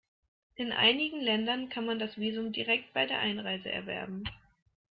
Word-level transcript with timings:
In 0.55 0.71
einigen 0.71 1.21
Ländern 1.21 1.69
kann 1.69 1.85
man 1.85 1.99
das 1.99 2.17
Visum 2.17 2.51
direkt 2.53 2.91
bei 2.93 3.05
der 3.05 3.19
Einreise 3.19 3.69
erwerben. 3.71 4.23